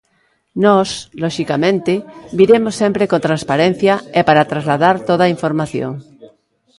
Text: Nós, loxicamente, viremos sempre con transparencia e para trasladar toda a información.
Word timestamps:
Nós, 0.65 0.89
loxicamente, 1.23 1.93
viremos 2.39 2.73
sempre 2.81 3.09
con 3.11 3.19
transparencia 3.27 3.93
e 4.19 4.21
para 4.27 4.47
trasladar 4.51 4.95
toda 5.09 5.23
a 5.25 5.33
información. 5.35 5.91